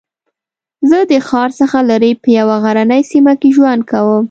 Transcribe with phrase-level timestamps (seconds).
[0.89, 4.19] زه د ښار څخه لرې په یوه غرنۍ سېمه کې ژوند کوم